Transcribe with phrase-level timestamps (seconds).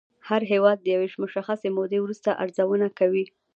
[0.27, 3.25] هر هېواد د یوې مشخصې مودې وروسته ارزونه کوي